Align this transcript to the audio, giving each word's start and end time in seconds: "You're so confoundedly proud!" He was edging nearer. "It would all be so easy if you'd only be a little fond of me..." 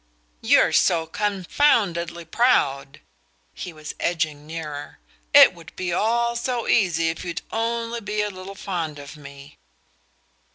"You're 0.41 0.73
so 0.73 1.05
confoundedly 1.05 2.25
proud!" 2.25 3.01
He 3.53 3.71
was 3.71 3.93
edging 3.99 4.47
nearer. 4.47 4.97
"It 5.31 5.53
would 5.53 5.73
all 5.93 6.31
be 6.33 6.39
so 6.41 6.67
easy 6.67 7.09
if 7.09 7.23
you'd 7.23 7.43
only 7.51 8.01
be 8.01 8.23
a 8.23 8.31
little 8.31 8.55
fond 8.55 8.97
of 8.97 9.15
me..." 9.15 9.59